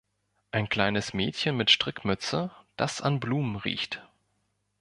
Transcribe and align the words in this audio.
Ein 0.49 0.67
kleines 0.67 1.13
Mädchen 1.13 1.55
mit 1.55 1.69
Strickmütze, 1.69 2.49
das 2.75 3.01
an 3.01 3.19
Blumen 3.19 3.55
riecht. 3.55 4.01